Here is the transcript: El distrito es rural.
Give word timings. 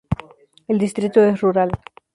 El 0.67 0.79
distrito 0.79 1.23
es 1.23 1.39
rural. 1.41 1.69